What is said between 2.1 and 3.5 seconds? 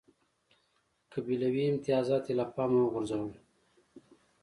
یې له پامه وغورځول.